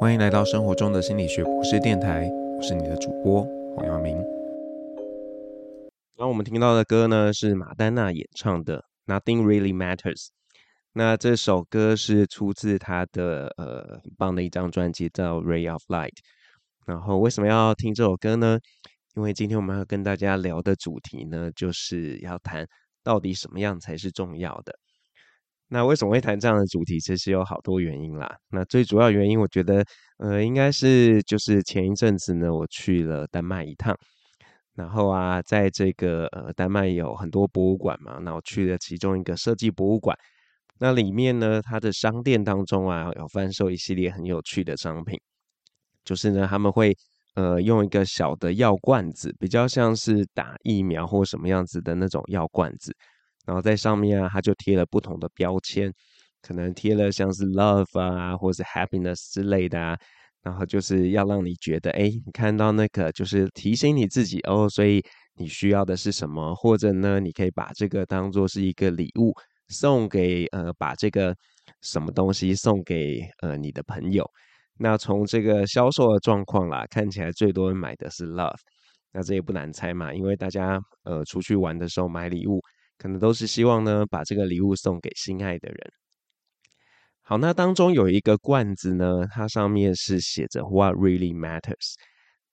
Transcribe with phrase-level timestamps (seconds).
[0.00, 3.42] 欢迎来到生活中的心理学博士电台，我是你的主播
[3.74, 4.16] 黄耀明。
[6.16, 10.26] 那我们听到的歌呢，是玛丹娜演唱的《Nothing Really Matters》。
[10.92, 16.10] 那这首歌是出自她的呃很棒的一张专辑叫《Ray of Light》。
[16.86, 18.60] 然后为什么要听这首歌呢？
[19.16, 22.64] 因为今天我们要跟大家聊的主题呢，就是要谈
[23.02, 24.78] 到底什么样才是重要的。
[25.70, 26.98] 那为什么会谈这样的主题？
[26.98, 28.26] 其实有好多原因啦。
[28.50, 29.84] 那最主要原因，我觉得，
[30.16, 33.94] 呃，应该是就是前一阵子呢，我去了丹麦一趟，
[34.74, 40.16] 然后啊，在这个呃丹麦有很多博物馆嘛，那我去了其中一个设计博物馆，
[40.78, 45.20] 那里面呢，它的商店当中啊，有贩售一系列很有趣的商品，
[46.02, 46.96] 就是呢，他们会
[47.34, 52.96] 呃用一个小的药罐子，比较像是打疫苗或什么样子的那种药罐子。
[53.48, 55.90] 然后在上面啊，他就贴了不同的标签，
[56.42, 59.96] 可能贴了像是 love 啊，或是 happiness 之类的啊，
[60.42, 65.02] 然后就是要让你觉得，哎，你看到那个就是提醒你自己哦，所以
[65.36, 69.32] 你需要的是什么，或者呢，你可以把这个当做是一个礼物
[69.68, 71.34] 送给呃，把这个
[71.80, 74.30] 什么东西送给呃你的朋友。
[74.76, 78.58] 那从这个销售的状况啦，看起来最多人买的是 love，
[79.10, 82.60] 那这也不难猜嘛，因为大家呃出去玩的时候买礼物。
[82.98, 85.92] 可能都是希望呢，把这个礼物送给心爱的人。
[87.22, 91.94] 好，那当中有一个罐子呢，它上面是写着 “What really matters”。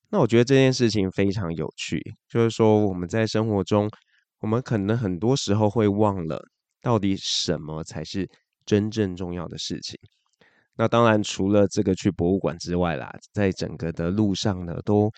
[0.09, 3.89] 那我觉得这件事情非常有趣，就是说我们在生活中，
[4.39, 6.41] 我们可能很多时候会忘了
[6.81, 8.29] 到底什么才是
[8.65, 9.97] 真正重要的事情。
[10.77, 15.09] 那当然，除了这个去博物馆之外啦，在整个的路上呢，都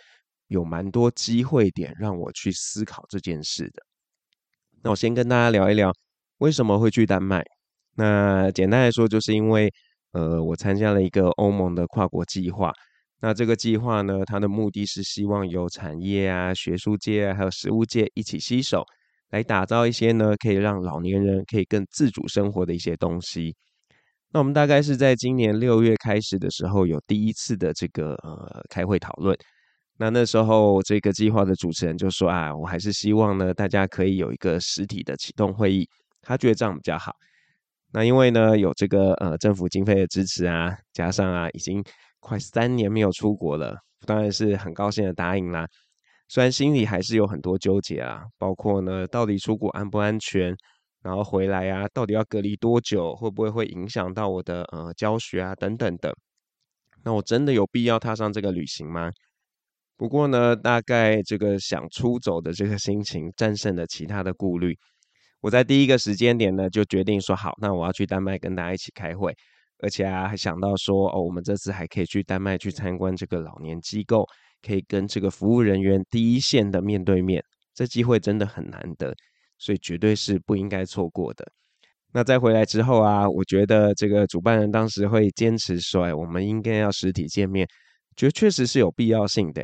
[0.47, 3.83] 有蛮多机会点让我去思考这件事的。
[4.87, 5.91] 那我先跟大家聊一聊
[6.37, 7.43] 为什么会去丹麦。
[7.97, 9.69] 那简单来说，就是因为
[10.13, 12.71] 呃，我参加了一个欧盟的跨国计划。
[13.19, 18.81] 那这个计划呢，它的目的是希望有产业啊、学术界啊，还有实务界一起携手，
[19.31, 23.53] 来打造一些呢，可以让老年人可以更自主生活的一些东西。
[24.31, 29.37] 那我们大概是在今年六月开始的时候，有第一次的这个呃开会讨论。
[29.99, 35.89] 那那时候，这个计划的主持人就说啊，我还是希望呢，大家可以有一个实体的启动会议，
[36.21, 37.11] 他觉得这样比较好。
[37.91, 41.83] 那因为呢，有这个呃政府经费的支持啊，加上啊，已经
[42.19, 43.75] 快三年没有出国了，
[44.05, 45.65] 当然是很高兴的答应啦。
[46.27, 50.55] 虽然心里还是有很多纠结啊，包括呢，到底出国安不安全，
[51.01, 56.13] 然后回来啊，到底要隔离多久，会不会会影响到我的呃教学啊等等的。
[57.03, 59.09] 那我真的有必要踏上这个旅行吗？
[59.97, 64.77] 不过呢，大概这个想出走的这个心情战胜了其他的顾虑。
[65.41, 69.35] 我在第一个时间点呢，就决定说好，那我要去丹麦跟大家一起开会，
[69.79, 74.25] 而且啊，还想到说哦，我们这次还可以去丹麦去参观这个老年机构，
[74.61, 77.43] 可以跟这个服务人员第一线的面对面，
[77.73, 79.13] 这机会真的很难得，
[79.57, 81.45] 所以绝对是不应该错过的。
[82.13, 87.67] 那在回来之后啊，我觉得这个主办人当时会坚持说，哎，我们应该要实体见面，
[88.15, 89.63] 觉得确实是有必要性的。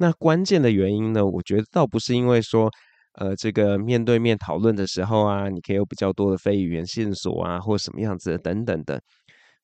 [0.00, 2.70] 那关键的原因呢，我觉得倒不是因为说，
[3.18, 8.98] 呃，这个面对面讨论的时候啊，你可以有比较多的非语言线索啊，或什么样子的等等的。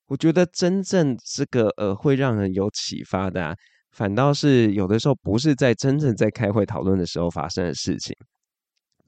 [0.05, 3.55] 我觉得真正这个呃会让人有启发的啊，
[3.93, 8.15] 反倒是有的时候不是在真正在开会讨论的时候发生的事情。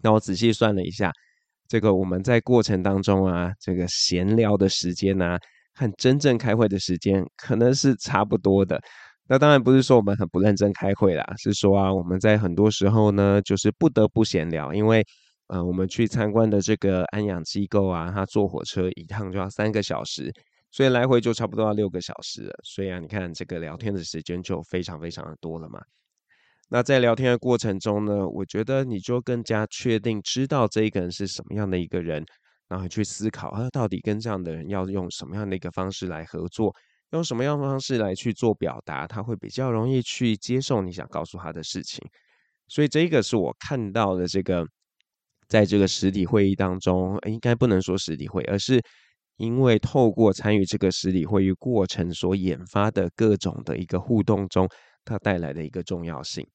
[0.02, 1.12] 那我仔细算了一下，
[1.68, 5.38] 这个我们在过程当中啊，这个闲聊的时间啊，
[5.76, 8.82] 和真正开会的时间可能是差不多的。
[9.32, 15.06] 那当然不是说我们很不认真开会啦，是说啊，我们在很多时候呢，就是不得不闲聊，因为
[15.50, 20.34] 呃，我们去参观的这个安养机构啊，它坐火车一趟就要三个小时，
[20.72, 22.54] 所以来回就差不多要六个小时了。
[22.64, 25.80] 所以啊，你看这个聊天的时间就非常非常的多了嘛。
[26.68, 32.26] 那在聊天的过程中呢，我觉得你就更加确定知道这一个人是什么样的一个人，
[32.68, 36.76] 然后去思考啊，到底跟这样的人要用什么样的一个方式来合作。
[37.12, 42.00] 用什么样的方式来去做表达，他会比较容易去接受你想告诉他的事情。
[42.68, 44.64] 所以这个是我看到的这个，
[45.48, 48.80] 在这个实体会议当中，应该不能说实体会，而是
[49.38, 54.70] 因为透过参与这个实体会议过程所引发的各种的一个互动中，
[55.04, 56.46] 它带来的一个重要性。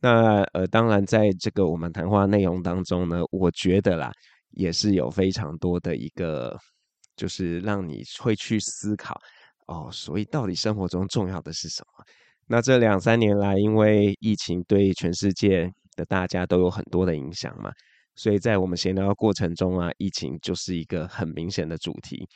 [0.00, 4.12] 那呃，当然在这个我们谈话内容当中呢，我觉得啦，
[4.52, 6.56] 也是有非常多的一个，
[7.16, 9.20] 就是让你会去思考。
[9.70, 12.04] 哦，所以到底生活中重要的是什么？
[12.48, 17.70] 那这两三年来，因为疫情对全世界的大家都有很多的影响嘛，
[18.16, 22.28] 所以在我们闲聊的过程中啊，疫情就是一个很明显的主题。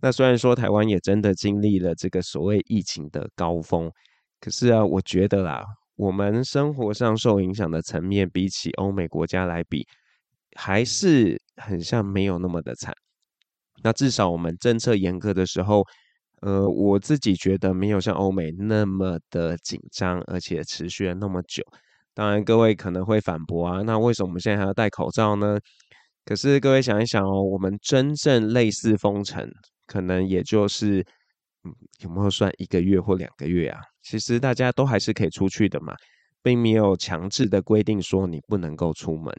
[0.00, 3.90] 那虽然说台湾也真的经历了这个所谓疫情的高峰，
[4.38, 5.64] 可是啊，我觉得啦，
[5.96, 9.86] 我们生活上受影响的层面，比起欧美国家来比，
[10.54, 12.92] 还是很像没有那么的惨。
[13.82, 15.82] 那至少我们政策严格的时候，
[16.42, 21.62] 呃，我自己觉得没有像欧美那么的紧张，而且持续了那么久。
[22.14, 25.58] 当然，各位可能会反驳啊，那为什么我们现在还要戴口罩呢？
[26.24, 29.48] 可是各位想一想哦，我们真正类似封城，
[29.86, 31.00] 可能也就是，
[31.64, 33.80] 嗯，有没有算一个月或两个月啊？
[34.02, 35.94] 其实大家都还是可以出去的嘛，
[36.42, 39.32] 并没有强制的规定说你不能够出门。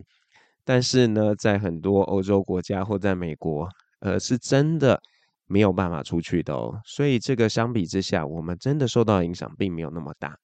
[0.63, 3.67] 但是呢，在很多欧洲国家或在美国，
[3.99, 4.99] 呃，是真的
[5.49, 6.79] 没有办法出去的哦。
[6.85, 10.37] 所以这个相比之下，我们真的受到影响并没有那么大。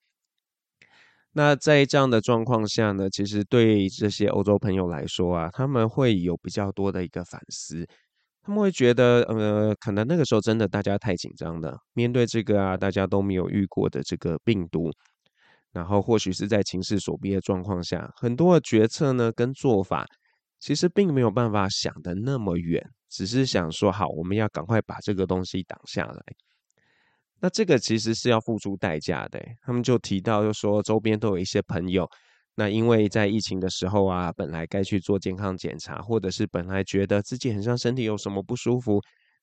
[1.32, 7.86] 那在这样的状况下呢，其实对这些欧洲朋友来说啊，他们会有比较多的一个反思。
[8.42, 14.90] 他们会觉得，呃，可能那个时候真的大家太紧张了，面对这个啊，大家都没有遇过的这个病毒。
[15.72, 20.06] 然后或许是在情势所逼的状况下，很多的决策呢跟做法，
[20.58, 26.22] 其实并没有办法想得那么远，只是想说好，我们要赶快把这个东西挡下来。
[27.38, 29.38] 那这个其实是要付出代价的。
[29.62, 32.08] 他们就提到，就说周边都有一些朋友，
[32.54, 38.98] 那因为在疫情的时候啊，本来该去做健康检查，或者是本来觉得自己很像身体有什么不舒服，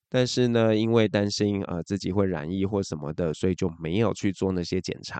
[0.08, 5.18] 但是呢，因为担心呃自己会染疫或什么的，所以就没有去做那些检查。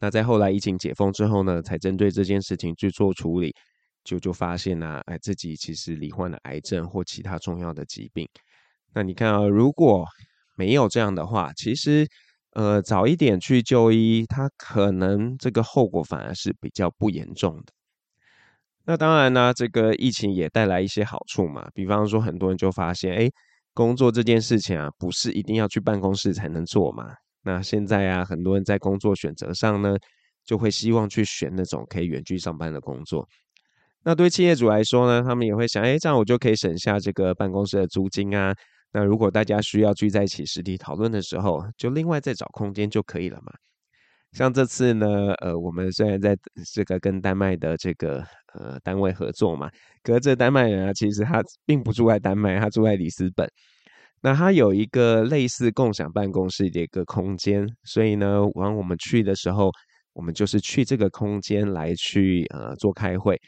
[0.00, 3.54] 那在后来疫情解封之后呢，才针对这件事情去做处理，
[4.04, 8.28] 就就发现呢、啊，哎，自己其实罹患了癌症或其他重要的疾病。
[8.94, 10.06] 那你看啊，如果
[10.56, 12.06] 没有这样的话，其实
[12.52, 17.72] 呃早一点去就医，它可能这个后果反而是比较不严重的。
[18.84, 23.30] 那当然呢，这个疫情也带来一些好处嘛，比方说很多人就发现，哎，
[23.74, 27.14] 工作这件事情啊，不是一定要去办公室才能做嘛。
[27.42, 29.96] 那现在啊，很多人在工作选择上呢，
[30.44, 33.28] 就会希望去选那种可以远距上班的工作。
[34.02, 38.54] 那对企业主来说呢，他们也会想，哎，这样我就可以省下这个办公室的租金啊。
[38.92, 43.52] 那如果大家需要聚在一起实体讨论的时候，就另外再找空间就可以了嘛。
[44.32, 46.36] 像这次呢，呃，我们虽然在
[46.72, 48.24] 这个跟丹麦的这个
[48.54, 49.68] 呃单位合作嘛，
[50.02, 53.48] 可是这丹麦人啊，其实他并不住在丹麦，他住在里斯本。
[54.22, 59.70] 那他有一个类似共享办公室的一个空间，所以呢，往我们去的时候，
[60.12, 63.40] 我们就是去这个空间来去呃做开会。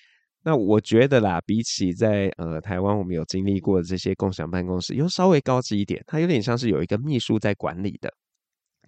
[0.45, 8.13] 那我觉得啦，比起在呃台湾我们有经历过的这些共享办公室，又稍微高级一点，它有点像是有一个秘书在管理的，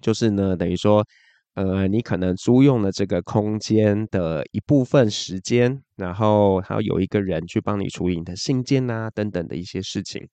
[0.01, 1.07] 就是呢，等于说
[1.55, 10.29] 呃你可能租用了这个空间的一部分时间，然后还有一个人去帮你处理你的信件啊等等的一些事情。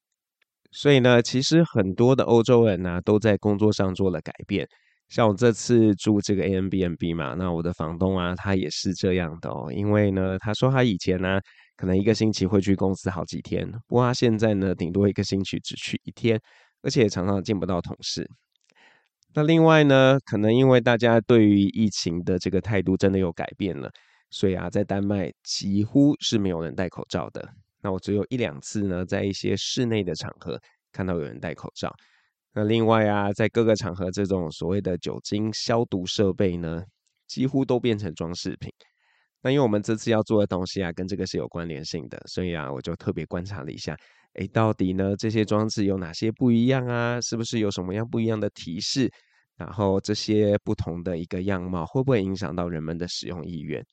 [0.71, 4.67] 所以呢，其实很多的欧洲人呢、都在工作上做了改变。
[5.11, 9.69] 像我这次住这个 Airbnb 嘛，那我的房东啊，他也是这样的哦。
[9.69, 11.37] 因为呢，他说他以前呢、
[11.75, 16.39] 可能一个星期会去公司好几天，不过他现在呢，顶多一个星期只去一天，
[16.81, 18.25] 而且常常见不到同事。
[19.33, 23.91] 那另外呢，可能因为大家对于疫情的这个态度真的有改变了，
[24.29, 27.45] 所以啊，在丹麦几乎是没有人戴口罩的。
[27.81, 30.57] 那我只有一两次呢，在一些室内的场合
[30.93, 31.93] 看到有人戴口罩。
[32.53, 36.83] 那另外啊，在各个场合，这种所谓的酒精消毒设备呢，
[37.27, 38.69] 几乎都变成装饰品。
[39.41, 43.95] 那因为我们这次要做的东西啊，跟这个是有关联性的，所以啊，我就特别观察了一下，
[44.33, 47.19] 诶，到底呢这些装置有哪些不一样啊？
[47.21, 49.09] 是不是有什么样不一样的提示？
[49.55, 53.83] 然后这些不同的一个样貌，会不会影响到人们的使用意愿？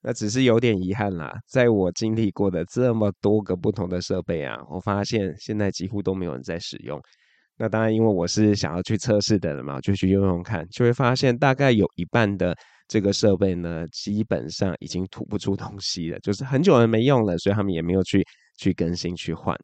[0.00, 7.00] 那只是有点遗憾啦，在我经历过的这么多个不同的设备啊，我发现现在几乎都没有人在使用。
[7.58, 18.24] 那当然，因为我是想要去测试的人嘛，就去用用看，就会发现大概有一半的这个设备呢，基本上已经吐不出东西了，就是很久人没用了，所以他们也没有去
[18.58, 19.56] 去更新去换。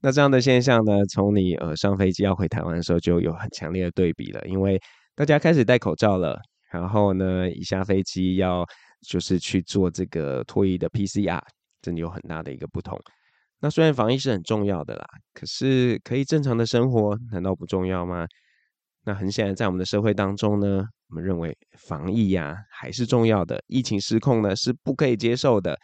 [0.00, 4.80] 那这样的现象呢，从你呃上飞机要回台湾的时候就有很强烈的对比了，因为
[5.14, 8.64] 大家开始戴口罩了，然后呢一下飞机要。
[9.06, 11.38] 就是去做这个唾液的 PCR，
[11.82, 12.98] 真的有很大的一个不同。
[13.64, 18.26] 那虽然防疫是很重要的啦，可是可以正常的生活难道不重要吗？
[19.06, 25.78] 那很显然，在我们的社会当中呢，我们认为防疫呀、啊、还是重要的，疫情失控呢是不可以接受的。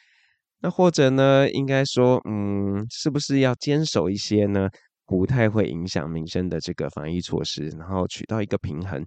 [0.61, 4.69] 那或者呢，应该说，嗯，是不是要坚守一些呢
[5.07, 9.03] 不太会影响民生的这个防疫措施，然后取到一个平衡？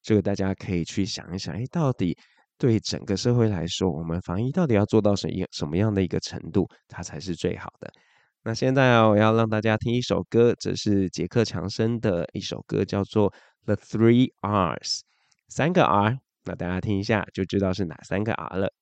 [0.00, 2.16] 这个大家可以去想一想，哎，到底。
[2.58, 7.90] 对整个社会来说，我们防疫到底要做到什么什么样的一个程度，它才是最好的？
[8.42, 13.30] 那现在啊，我要让大家听一首歌，这是杰克强森的一首歌，叫做
[13.64, 14.78] 《The Three Rs》，
[15.48, 16.18] 三个 R。
[16.44, 18.72] 那大家听一下就知道是哪三个 R 了。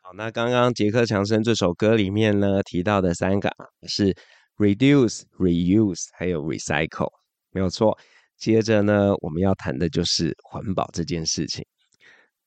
[0.00, 4.14] 好，那刚刚杰克强森这首歌里面呢，提到的三个 R 是
[4.56, 7.10] Reduce、Reuse 还有 Recycle，
[7.50, 7.98] 没有错。
[8.38, 11.66] 接着呢，我们要谈的就是环保这件事情。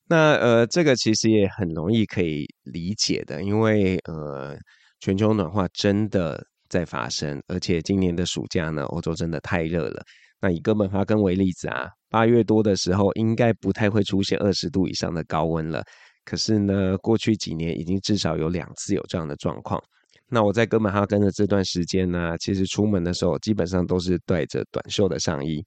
[0.08, 4.58] 那呃，这个其实也很容易可以理解的，因为呃，
[5.00, 10.04] 全球暖化真的在发生，而且今年的暑假呢，欧洲真的太热了。
[10.42, 15.82] 那以哥本哈根为例子啊，八月多的时候应该不太会出现二十度以上的高温了。
[16.26, 19.82] 可是呢，过去几年已经至少有两次有这样的状况。
[20.28, 25.64] 那我在哥本哈根的这段时间呢，其实出门的时候基本上都是带着短袖的上衣。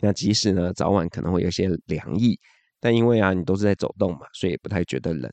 [0.00, 2.38] 那即使呢，早晚可能会有些凉意，
[2.80, 5.30] 但因为啊，你都是在走动嘛，所以不太觉得冷。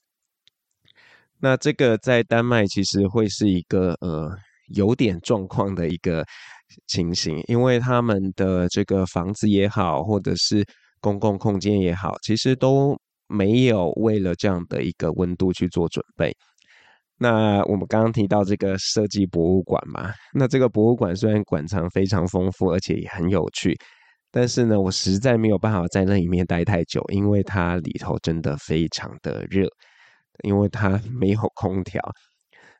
[1.39, 4.31] 那这个在丹麦其实会是一个呃
[4.75, 6.25] 有点状况的一个
[6.87, 10.65] 情形，因为他们的这个房子也好，或者是
[11.01, 12.97] 公共空间也好，其实都
[13.27, 16.33] 没有为了这样的一个温度去做准备。
[17.17, 23.77] 那我们刚刚提到这个设计博物馆嘛，那这个博物馆虽然馆藏非常丰富，而且也很有趣。
[24.35, 29.67] 但是呢，我实在没有办法在那里面待太久，因为它里头真的非常的热，
[30.43, 32.01] 因为它 没有空调。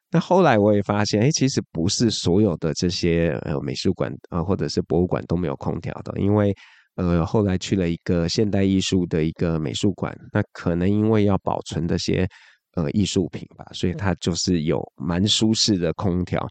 [0.09, 6.51] 那后来我也发现，哎，其实不是所有的这些呃美术馆啊、呃、或者是博物馆都没有空调的，因为
[6.95, 12.27] 呃后来去了一个现代艺术的一个美术馆，那可能因为要保存这些
[12.75, 16.43] 呃艺术品吧，所以它就是有蛮舒适的空调。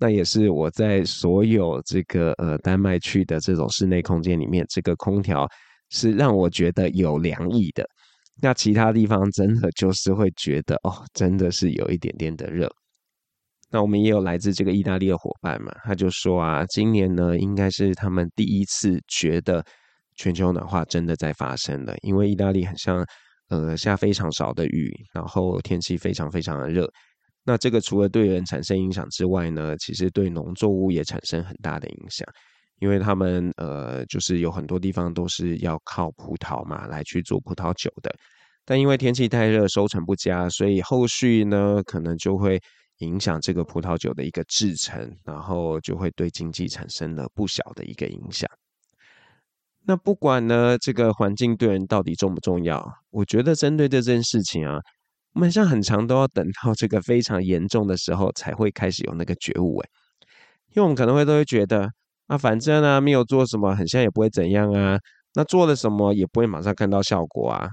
[0.00, 5.46] 那也是我在所有这个呃丹麦去的这种室内空间里面，这个空调
[5.90, 7.86] 是让我觉得有凉意的。
[8.42, 12.66] 那其他地方真的就是会觉得哦，真的是有一点点的热。
[13.70, 19.62] 那我们也有来自这个意大利的伙伴嘛，他就说啊，今年呢应该是他们第一次觉得
[20.16, 23.04] 全球暖化真的在发生了，因为意大利很像
[23.50, 26.90] 呃下非常少的雨，然后天气非常非常的热。
[27.50, 32.24] 那这个除了对人产生影响之外呢，其实对农作物也产生很大的影响，
[32.78, 38.14] 因为他们呃，就是有很多地方都是要靠葡萄嘛来去做葡萄酒的，
[38.64, 42.56] 但因为天气太热，收成不佳，所以后续呢可能就会
[42.98, 48.48] 影响这个葡萄酒的一个制程，然后就会对经济产生了不小的一个影响。
[49.84, 54.78] 那不管呢这个环境对人到底重不重要，我觉得针对这件事情啊。
[55.34, 59.88] 我们像很长都要等到这个非常严重的时候才会开始有那个觉悟诶，
[60.74, 61.88] 因为我们可能会都会觉得
[62.26, 64.98] 啊，反正啊没有做什么，很像也不会怎样啊，
[65.34, 67.68] 那做了什么也不会马上看到效果啊。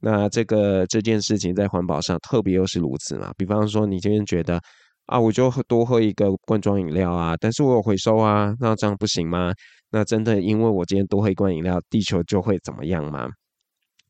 [0.00, 3.32] 那这个这件事情在环保上特别又是如此嘛。
[3.36, 4.60] 比方说你今天觉得
[5.06, 9.52] 啊，我就多喝一个罐装饮料啊，但是我有回收啊，那这样不行吗？
[9.90, 13.28] 那真的因为我今天多喝一罐饮料，地球就会怎么样吗？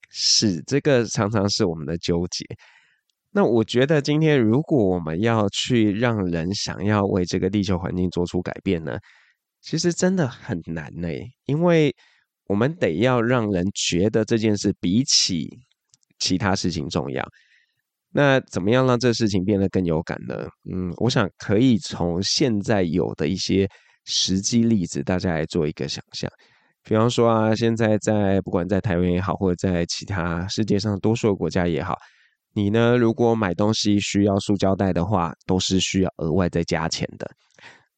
[0.08, 2.44] 是，这个常常是我们的纠结。
[3.30, 8.98] 那我觉得今天如果我们要去让人想要为这个地球环境做出改变呢，
[9.60, 11.08] 其实真的很难呢，
[11.44, 11.94] 因为
[12.46, 15.46] 我们得要让人觉得这件事比起
[16.18, 17.28] 其他事情重要。
[18.10, 20.48] 那怎么样让这事情变得更有感呢？
[20.72, 23.68] 嗯，我想可以从现在有的一些
[24.06, 26.30] 实际例子，大家来做一个想象。
[26.88, 31.94] 比方说啊，现在在不管在台湾也好，或者在其他世界上多数的国家也好，
[32.54, 37.30] 你呢，如果买东西需要塑胶袋的话，都是需要额外再加钱的。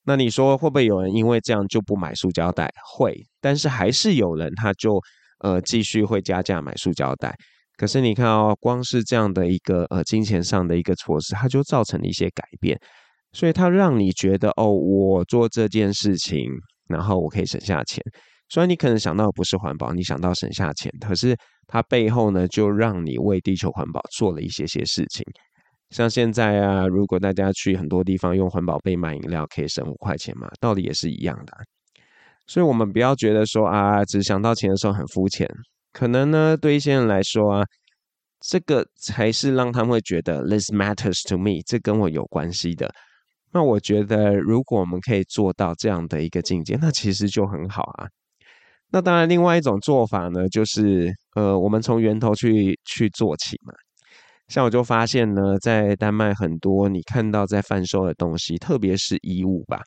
[0.03, 2.69] 那你说会不会有人因为这样就不买塑胶袋？
[2.97, 5.01] 会，但是还是有人他就
[5.39, 7.33] 呃继续会加价买塑胶袋。
[7.77, 12.77] 可是你看哦，光是这样的一个呃金钱上的一个措施，它就造成了一些改变，
[13.35, 16.41] 所以它让你觉得哦，我做这件事情，
[16.89, 18.03] 然后我可以省下钱。
[18.51, 25.25] 虽然你可能想到不是环保，你想到省下钱，可是它背后呢，就让你为地球环保做了一些些事情。
[25.91, 31.53] 像现在啊，如果大家去很多地方用环保杯买饮料，可以省五块钱嘛，道理也是一样的。
[32.47, 35.49] 所以，我们不要觉得说啊，只想到钱的时候很肤浅。
[35.93, 37.65] 可能呢，对一些人来说啊，
[38.41, 42.93] 这个才是让他们会觉得 this matters to me，这跟我有关系的。
[43.53, 48.09] 那我觉得，如果我们可以做到这样的一个境界，那其实就很好啊。
[48.93, 53.73] 那当然，另外一种做法呢，就是呃，我们从源头去去做起嘛。
[54.49, 59.81] 像我就发现呢，在丹麦很多你看到在贩售的东西，特别是衣物吧，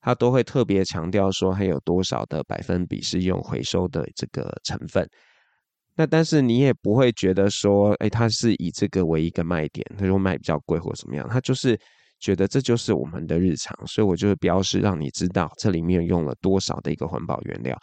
[0.00, 5.04] 它都会特别强调说还有多少的百分比是用回收的这个成分。
[5.96, 11.76] 那但是你也不会觉得说，哎，它是以这个为一个卖点，它就卖比较贵或怎么样，它就是
[12.20, 17.76] 觉得这就是我们的日常，所以我就会标示让你知道这里面用了多少的一个环保原料。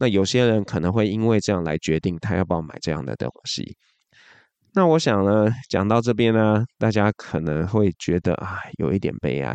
[0.00, 3.76] 那有些人可能会因为这样来决定他要不要买这样的东西。
[4.72, 9.54] 那我想呢，讲到这边呢，大家可能会觉得啊，有一点悲哀，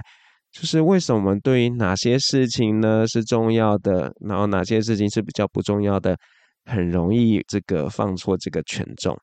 [0.52, 6.16] 就是为什么我们对于哪些事情呢是重要的，然后哪些事情是比较不重要的，
[6.66, 9.18] 很容易这个放错这个权重。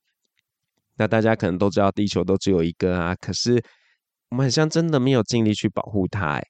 [0.96, 3.62] 那大家可能都知道，地球都只有一个啊，可是
[4.30, 6.42] 我们好像真的没有尽力去保护它。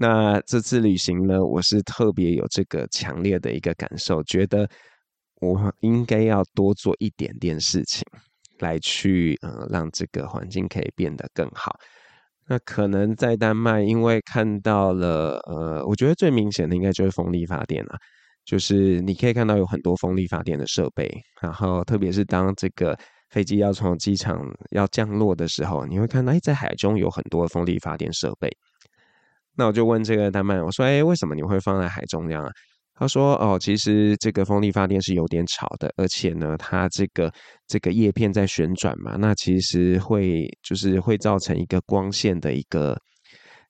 [0.00, 4.66] 那这次旅行呢，我是特别有这个强烈的一个感受，觉得
[5.42, 8.02] 我应该要多做一点点事情。
[8.60, 11.74] 来去呃，让这个环境可以变得更好。
[12.46, 17.98] 那可能在丹麦，因为看到了呃，我觉得最明显的应该就是风力发电了。
[18.44, 21.10] 就是你可以看到有很多风力发电的设备，
[21.42, 22.98] 然后特别是当这个
[23.30, 24.40] 飞机要从机场
[24.70, 28.50] 要降落的时候，你会看到哎，在海中有很多风力发电设备。
[29.60, 32.50] 那我就问这个丹麦，我说诶，为什么你会放在海中央啊？
[32.94, 37.30] 他说：“哦，其实这个风力发电是有点吵的，而且呢，它这个
[37.66, 42.98] 这个叶片在旋转嘛，那其实会就是会造成一个光线的一个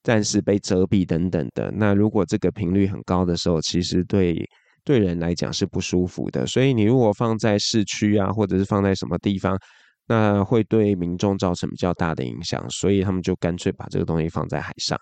[0.04, 1.72] 暂时被遮蔽等等的。
[1.72, 4.36] 那如果这个频率很高的时候，其实对
[4.84, 6.46] 对人来讲是不舒服的。
[6.46, 9.58] 所以你如果放在市区啊，或者是放在什么地方，
[10.06, 12.64] 那会对民众造成比较大的影响。
[12.70, 14.98] 所以他们就干脆把这个东西放在海上。”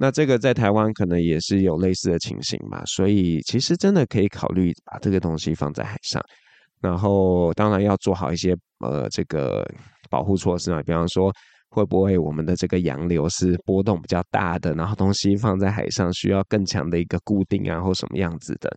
[0.00, 6.22] 那这个在台湾可能也是有类似的情形嘛，所以其实真的可以考虑把这个东西放在海上，
[6.80, 9.68] 然后当然要做好一些呃这个
[10.08, 11.32] 保护措施嘛，比方说
[11.68, 18.70] 会不会我们的这个洋流是波动比较大的，然后东西放在海上需要更强的一个固定啊或什么样子的。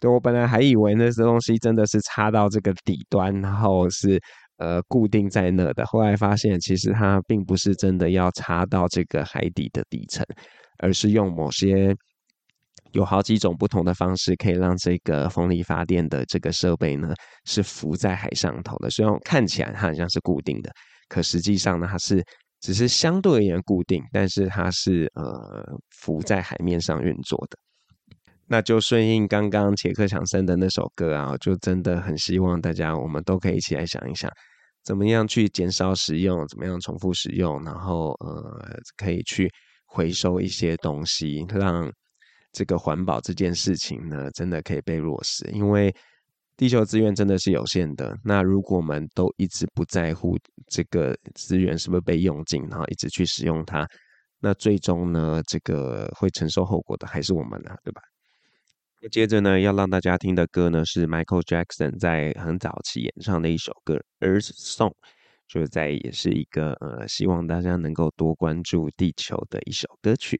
[0.00, 4.20] 对，我本来还以为那些东西真的是插到这个底端，然后是。
[4.60, 10.22] 呃，固定在那的，后来发现其实它并不是真的要插到这个海底的底层，
[10.78, 11.96] 而是用某些
[12.92, 17.14] 有好几种不同的方式，可以让这个风力发电的这个设备呢
[17.46, 18.90] 是浮在海上头的。
[18.90, 20.70] 虽然看起来它好像是固定的，
[21.08, 22.22] 可实际上呢，它是
[22.60, 25.64] 只是相对而言固定，但是它是呃
[25.96, 27.56] 浮在海面上运作的。
[28.46, 34.28] 那就顺应刚刚杰克强森的那首歌啊，就真的很希望大家我们都可以一起来想一想，
[34.84, 39.50] 怎么样去减少使用，怎么样重复使用，然后呃可以去
[39.86, 41.90] 回收一些东西，让
[42.52, 45.48] 这个环保这件事情呢真的可以被落实。
[45.52, 45.94] 因为
[46.56, 50.36] 地球资源真的是有限的，那如果我们都一直不在乎
[50.68, 53.86] 这个资源是不是被用尽，然后一直去使用它，
[54.40, 58.02] 那最终呢这个会承受后果的还是我们啊，对吧？
[59.08, 64.90] 接着呢，要让大家听的歌呢，是 Michael Jackson 在很早期演唱的一首歌《Earth Song》，
[65.48, 70.38] 就是在也是一个呃，希望大家能够多关注地球的一首歌曲。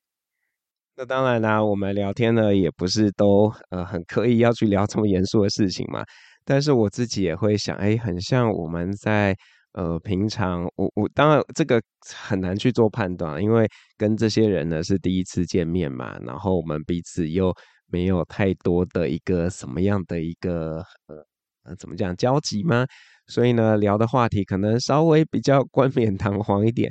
[0.95, 6.05] 那当然啦，我们聊天呢，也不是都呃很刻意要去聊这么严肃的事情嘛。
[6.45, 9.35] 但是我自己也会想，哎，很像我们在
[9.73, 11.81] 呃平常，我我当然这个
[12.15, 17.55] 很难去做判断，因为跟这些人呢是第一次见面嘛，然后我们彼此又。
[17.91, 21.17] 没有太多的一个什么样的一个呃
[21.65, 22.87] 呃怎么讲交集吗？
[23.27, 26.91] 所以呢，聊的话题可能稍微比较 冠冕堂皇一点。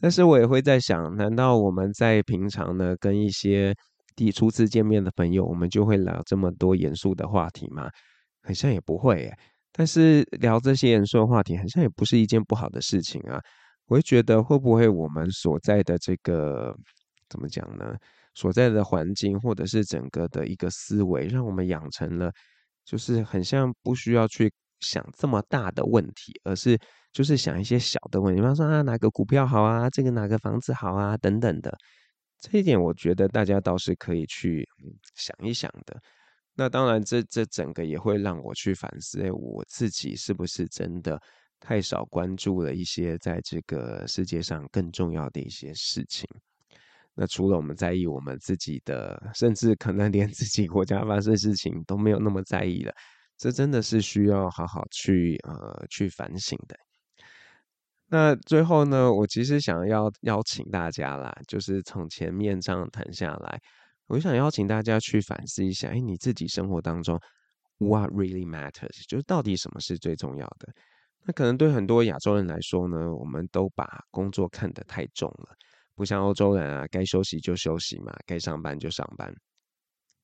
[0.00, 3.74] 但是我也会在想，难道我们在平常呢跟一些
[4.14, 7.88] 第初次见面的朋友，我们就会聊这么多严肃的话题吗？
[8.42, 9.36] 好像也不会耶。
[9.72, 13.40] 但是聊这些严肃的话题，好像也不是一件不好的事情啊。
[13.86, 16.74] 我会觉得，会不会我们所在的这个
[17.28, 17.94] 怎么讲呢？
[18.38, 22.30] 所在的环境，或者是整个的一个思维，让我们养成了，
[22.84, 24.48] 就是很像不需要去
[24.78, 26.78] 想这么大的问题，而是
[27.12, 31.76] 就是想一些小的问题，比方说啊，哪个股票好啊，这个哪个房子好啊，等等的。
[32.40, 34.64] 这一点我觉得大家倒是可以去
[35.16, 36.00] 想一想的。
[36.54, 41.20] 那当然这，这整个也会让我去反思，哎，我自己是不是真的
[41.58, 46.28] 太少关注了一些在这个世界上更重要的一些事情。
[47.20, 52.94] 那除了我们在意我们自己的，甚至可能连自己国家发生事情都没有那么在意了，
[53.36, 56.78] 这真的是需要好好去呃去反省的。
[58.06, 63.60] 那最后呢，我其实想要邀请大家啦，就是从前面这样谈下来，
[64.06, 67.20] 我想邀请大家去反思一下，哎，你自己生活当中
[67.78, 70.72] What really matters，就是到底什么是最重要的？
[71.26, 75.56] 那可能对很多亚洲人来说呢，我们都把工作看得太重了。
[75.98, 79.34] 不像欧洲人啊，该休息就休息嘛，该上班就上班。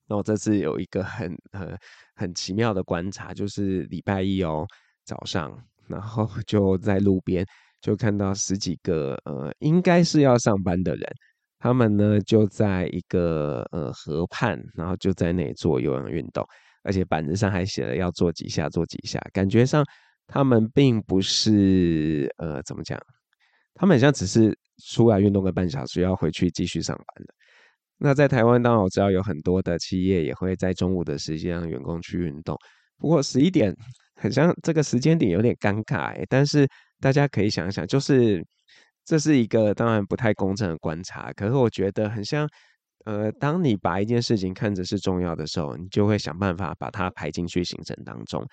[0.06, 1.78] 那我这次有一个很很
[2.14, 4.64] 很奇妙的观察，就是礼拜一哦
[5.04, 5.58] 早上，
[5.88, 7.44] 然后就在路边
[7.80, 11.02] 就看到十几个呃，应该是要上班的人，
[11.58, 16.46] 他们呢就在一个呃河畔，然后就在那里做有氧运动，
[16.82, 19.84] 而且板子上还写了要做几下，做几下，感觉上
[20.26, 22.98] 他们并不是呃怎么讲，
[23.74, 27.34] 他们好像只是出来运动个半小时，要回去继续上班了。
[27.98, 32.56] 那在台湾，当然我知道有很多的企业也会在中午的时间让员工去运动。
[32.98, 33.74] 不过十一点，
[34.16, 36.24] 很像这个时间点有点尴尬欸。
[36.28, 36.68] 但是
[37.00, 38.44] 大家可以想想，就是
[39.04, 41.32] 这是一个当然不太公正的观察。
[41.34, 42.48] 可是我觉得很像，
[43.04, 48.44] 呃，当你把一件事情看着是重要的时候，你就会想办法把它排进去行程当中。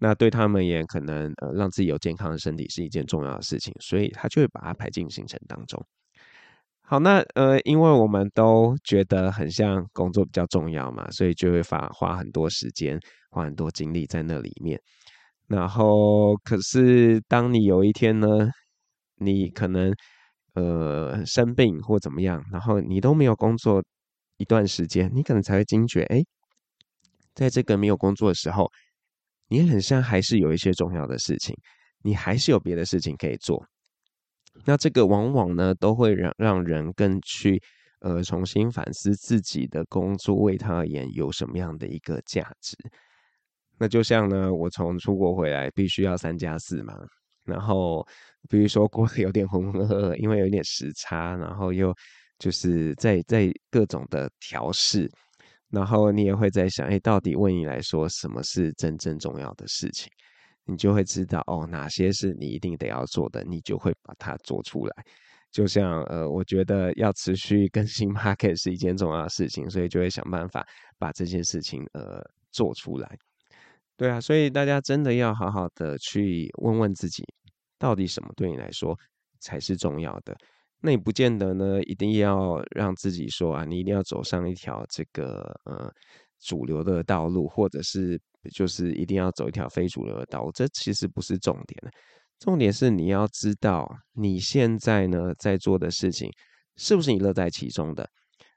[0.00, 5.84] 那对他们也可能，呃，让自己有健康的身体是一件重要的事情，所以他就会把它排进行程当中。
[6.80, 12.98] 好，那呃，因为我们都觉得很像工作比较重要嘛，所以就会花花很多时间，
[13.30, 14.80] 花很多精力在那里面。
[15.46, 18.48] 然后，可是当你有一天呢，
[19.16, 19.94] 你可能
[20.54, 23.84] 呃生病或怎么样，然后你都没有工作
[24.38, 26.24] 一段时间，你可能才会惊觉，哎，
[27.34, 28.68] 在这个没有工作的时候，
[29.50, 31.54] 你很像还是有一些重要的事情，
[32.02, 33.62] 你还是有别的事情可以做。
[34.64, 37.60] 那这个往往呢，都会让让人更去
[38.00, 42.76] 呃重新反思自己的工作为他而言有什么样的一个价值。
[43.78, 46.94] 那就像呢，我从出国回来必须要三加四嘛，
[47.44, 48.06] 然后
[48.48, 51.92] 比如说过得有点浑浑噩噩，因为有点时差，然后又
[52.38, 55.10] 就是在在各种的调试，
[55.70, 60.10] 然后你也会在想，哎，到底为你来说什么是真正重要的事情？
[60.66, 65.04] 你就会知道哦，哪些是你一定得要做的，你就会把它做出来。
[65.50, 70.64] 就像呃，我觉得要持续更新 Podcast 是一件重要的事情，所以就会想办法
[70.96, 73.18] 把这件事情呃做出来。
[73.96, 77.24] 对啊，所以大家真的要好好的去问问自己，
[77.78, 78.96] 到底什么对你来说
[79.40, 80.36] 才是重要的？
[80.80, 85.92] 那你不见得呢，一定要让自己说啊，你一定要走上一条这个呃
[86.40, 88.20] 主流的道路，或者是。
[88.54, 91.92] 就是一定要走一条非主流的道路，这其实不是重点。
[92.38, 96.26] 重点是你要知道你现在呢在做的事情
[96.76, 98.08] 是不是你乐在其中的，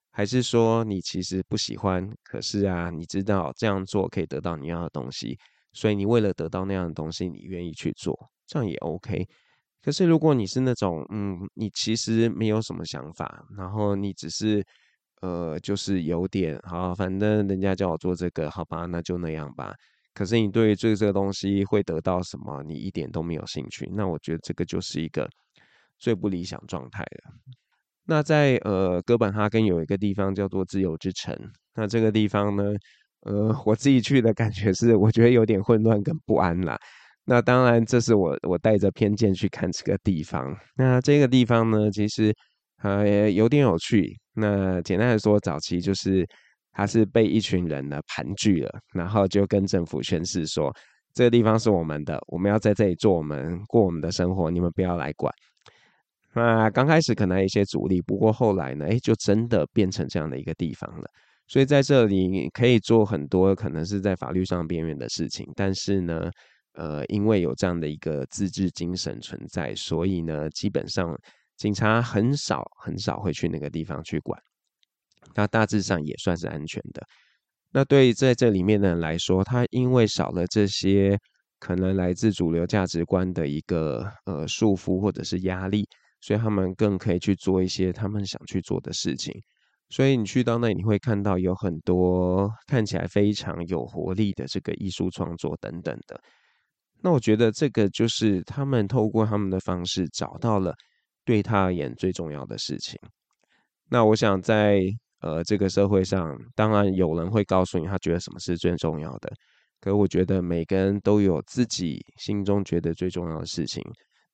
[0.10, 2.10] 还是说你其实不喜欢？
[2.24, 5.38] 可是啊，你知道这样做可以得到你要的东西，
[5.74, 9.28] 所以你为了得到那样的东西，你愿意去做，这样也 OK。
[9.84, 14.63] 可是如果你是那种嗯，你其实没有什么想法，然后你只是。
[15.22, 19.74] 呃，就是有点好，反正人家叫我做这个，好吧，那就那样吧。
[20.13, 25.26] 可是你对于这这个东西会得到什么，你一点都没有兴趣，那我觉得这个就是一个
[25.98, 27.34] 最不理想状态了。
[28.06, 31.34] 那在呃哥本哈根有一个地方叫做自由之城，
[31.74, 32.74] 那这个地方呢，
[33.22, 36.78] 呃，我自己去的感觉是，我觉得有点混乱跟不安啦。
[37.26, 40.56] 那当然，这是我我带着偏见去看这个地方。
[40.76, 42.34] 那这个地方呢，其实。
[42.82, 44.14] 呃，有点有趣。
[44.34, 46.28] 那简单来说，早期就是
[46.74, 50.70] 他是被一群人呢盘踞了，然后就跟政府宣誓说，
[51.14, 55.34] 这个地方是我们的，我们要在这里做我们过我们的生活，你们不要来管。
[56.34, 61.08] 那刚开始可能有一些阻力，不过后来呢，诶，就真的变成这样的一个地方了。
[61.48, 66.30] 所以在这里你可以做很多可能是在法律上边缘的事情，但是呢，
[66.74, 71.18] 呃，因为有这样的一个自治精神存在，所以呢，基本上。
[71.56, 74.38] 警察很少很少会去那个地方去管，
[75.36, 77.02] 那大致上也算是安全的。
[77.72, 81.18] 那对于在这里面的人来说，他因为少了这些
[81.60, 85.88] 可能来自主流价值观的一个呃束缚或者是压力，
[86.22, 89.32] 所以他们更可以去做一些他们想去做的事情。
[89.90, 96.20] 所以你去到那里，你会看到有很多看起来非常有活力的这个艺术创作等等的。
[97.04, 100.74] 那我觉得这个就是他们透过他们的方式找到了。
[101.26, 103.00] 对他而言最重要的事情，
[103.89, 104.82] 那我想在
[105.22, 109.32] 呃这个社会上，当然有人会告诉你他觉得什么是最重要的，
[109.80, 113.82] 可我觉得每个人都有自己心中觉得最重要的事情，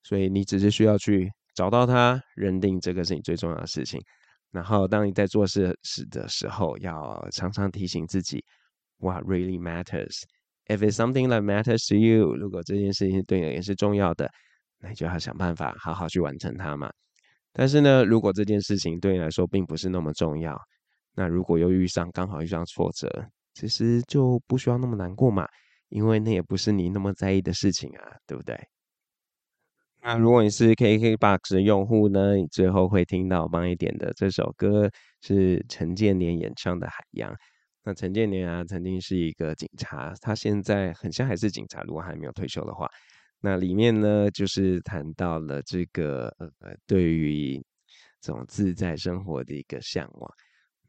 [0.02, 4.00] 所以你只是需要去找到它，认定这个是你最重要的事情，
[4.50, 8.44] 然后当你在做事时的时候，要常常提醒自己
[8.98, 10.24] ，What really matters?
[10.70, 14.30] If it's something that matters to you，如果这件事情对你也是重要的。
[14.78, 16.90] 那你就要想办法好好去完成它嘛。
[17.52, 20.56] 但是呢，如果这件事情对你来说并不是那么重要，
[21.16, 25.46] 那如果又遇上刚好遇上挫折，其实就不需要那么难过嘛，
[25.88, 28.56] 因为那也不是你那么在意的事情啊，对不对？
[30.02, 34.88] 那如果你是 KKBOX 的用户呢，你最后会听到帮你点的这首歌
[35.20, 37.30] 是陈建年演唱的《海洋》。
[37.82, 42.88] 那陈建年啊，曾经是一个警察，他现在很像还是警察，如果还没有退休的话。
[43.40, 46.48] 那里面呢，就是谈到了这个呃，
[46.86, 47.56] 对于
[48.20, 50.30] 这种自在生活的一个向往。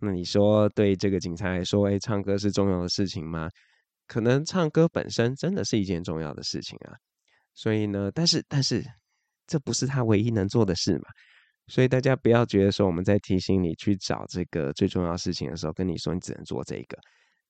[0.01, 3.47] 那你说，对这个警察来说，哎，唱歌是重要的事情吗？
[4.05, 6.93] 可能唱歌本身真的是一件重要的事情啊。
[7.53, 8.83] 所以呢，但是但是，
[9.47, 11.05] 这不是他唯一能做的事嘛。
[11.67, 16.97] 所以大家不要觉得说我们在提醒你去找这个最重要事情的时候，跟你说你只能做这个，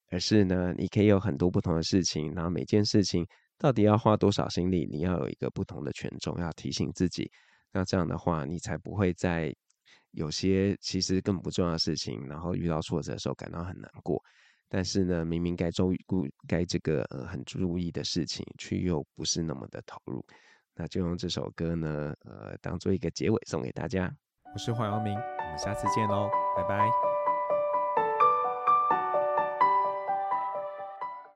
[0.10, 3.26] 而是呢，你可以有很多不同的事情，然后每件事情。
[3.58, 4.88] 到底要花多少心力？
[4.92, 7.30] 你要有一个不同的权重，要提醒自己。
[7.72, 9.54] 那这样的话，你才不会在
[10.14, 14.20] 有些其实更不重要的事情，然后遇到挫折的时候感到很难过。
[14.68, 20.26] 但是呢，明明该注顾该这个呃很注意的事情，却又不是那么的投入。
[20.76, 24.12] 那就用这首歌呢，呃，当做一个结尾送给大家。
[24.54, 27.11] 我是黄阳明，我们下次见喽，拜拜。